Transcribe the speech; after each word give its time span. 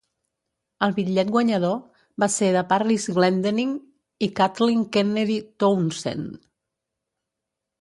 El 0.85 0.93
bitllet 0.99 1.27
guanyador 1.35 1.75
va 2.23 2.29
ser 2.35 2.49
de 2.55 2.63
Parris 2.71 3.05
Glendening 3.17 3.75
i 4.29 4.31
Kathleen 4.41 4.83
Kennedy 4.97 5.37
Townsend. 5.65 6.33